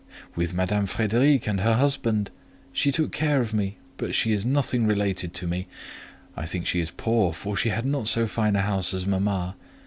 "With 0.35 0.51
Madame 0.51 0.87
Frédéric 0.87 1.45
and 1.47 1.61
her 1.61 1.75
husband: 1.75 2.31
she 2.73 2.91
took 2.91 3.11
care 3.11 3.39
of 3.39 3.53
me, 3.53 3.77
but 3.97 4.15
she 4.15 4.31
is 4.31 4.43
nothing 4.43 4.87
related 4.87 5.31
to 5.35 5.45
me. 5.45 5.67
I 6.35 6.47
think 6.47 6.65
she 6.65 6.79
is 6.79 6.89
poor, 6.89 7.33
for 7.33 7.55
she 7.55 7.69
had 7.69 7.85
not 7.85 8.07
so 8.07 8.25
fine 8.25 8.55
a 8.55 8.61
house 8.61 8.95
as 8.95 9.05
mama. 9.05 9.53